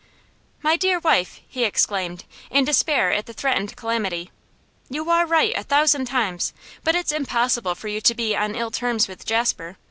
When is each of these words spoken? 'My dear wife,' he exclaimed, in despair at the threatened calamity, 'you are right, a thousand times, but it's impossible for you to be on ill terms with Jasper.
'My 0.63 0.77
dear 0.77 0.97
wife,' 0.97 1.41
he 1.47 1.63
exclaimed, 1.63 2.23
in 2.49 2.65
despair 2.65 3.11
at 3.13 3.27
the 3.27 3.33
threatened 3.33 3.75
calamity, 3.75 4.31
'you 4.89 5.11
are 5.11 5.27
right, 5.27 5.53
a 5.55 5.61
thousand 5.61 6.05
times, 6.05 6.53
but 6.83 6.95
it's 6.95 7.11
impossible 7.11 7.75
for 7.75 7.87
you 7.87 8.01
to 8.01 8.15
be 8.15 8.35
on 8.35 8.55
ill 8.55 8.71
terms 8.71 9.07
with 9.07 9.27
Jasper. 9.27 9.77